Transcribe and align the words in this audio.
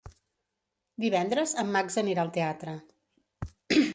Divendres 1.03 1.53
en 1.63 1.69
Max 1.75 1.99
anirà 2.03 2.23
al 2.25 2.33
teatre. 2.39 2.73